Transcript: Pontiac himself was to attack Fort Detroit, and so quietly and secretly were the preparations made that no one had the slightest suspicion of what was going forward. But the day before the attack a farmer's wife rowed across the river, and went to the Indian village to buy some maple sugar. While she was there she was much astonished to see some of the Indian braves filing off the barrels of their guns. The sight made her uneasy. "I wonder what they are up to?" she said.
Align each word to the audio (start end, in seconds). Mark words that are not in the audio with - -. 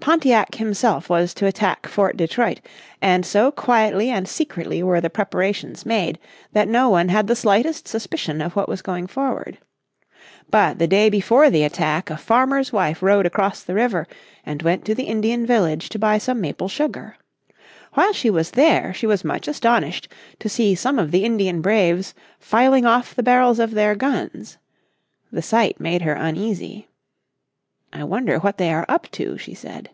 Pontiac 0.00 0.56
himself 0.56 1.08
was 1.08 1.32
to 1.32 1.46
attack 1.46 1.86
Fort 1.86 2.16
Detroit, 2.16 2.60
and 3.00 3.24
so 3.24 3.52
quietly 3.52 4.10
and 4.10 4.26
secretly 4.28 4.82
were 4.82 5.00
the 5.00 5.08
preparations 5.08 5.86
made 5.86 6.18
that 6.52 6.66
no 6.66 6.90
one 6.90 7.08
had 7.08 7.28
the 7.28 7.36
slightest 7.36 7.86
suspicion 7.86 8.40
of 8.40 8.56
what 8.56 8.68
was 8.68 8.82
going 8.82 9.06
forward. 9.06 9.58
But 10.50 10.80
the 10.80 10.88
day 10.88 11.08
before 11.08 11.50
the 11.50 11.62
attack 11.62 12.10
a 12.10 12.16
farmer's 12.16 12.72
wife 12.72 13.00
rowed 13.00 13.26
across 13.26 13.62
the 13.62 13.74
river, 13.76 14.08
and 14.44 14.60
went 14.64 14.84
to 14.86 14.94
the 14.96 15.04
Indian 15.04 15.46
village 15.46 15.88
to 15.90 16.00
buy 16.00 16.18
some 16.18 16.40
maple 16.40 16.66
sugar. 16.68 17.16
While 17.94 18.12
she 18.12 18.28
was 18.28 18.50
there 18.50 18.92
she 18.92 19.06
was 19.06 19.22
much 19.22 19.46
astonished 19.46 20.08
to 20.40 20.48
see 20.48 20.74
some 20.74 20.98
of 20.98 21.12
the 21.12 21.24
Indian 21.24 21.60
braves 21.60 22.12
filing 22.40 22.84
off 22.84 23.14
the 23.14 23.22
barrels 23.22 23.60
of 23.60 23.70
their 23.70 23.94
guns. 23.94 24.58
The 25.30 25.42
sight 25.42 25.78
made 25.78 26.02
her 26.02 26.14
uneasy. 26.14 26.88
"I 27.94 28.04
wonder 28.04 28.38
what 28.38 28.56
they 28.56 28.72
are 28.72 28.86
up 28.88 29.10
to?" 29.10 29.36
she 29.36 29.52
said. 29.52 29.90